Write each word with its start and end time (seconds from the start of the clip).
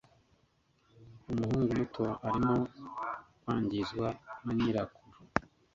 umuhungu 1.31 1.71
muto 1.79 2.05
arimo 2.25 2.55
kwangizwa 3.41 4.07
na 4.43 4.51
nyirakuru 4.57 5.09